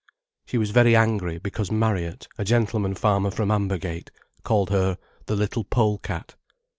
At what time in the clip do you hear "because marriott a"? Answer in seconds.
1.37-2.43